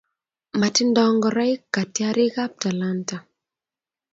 [0.59, 3.17] Matindo ngoraik katiarik ab Talanta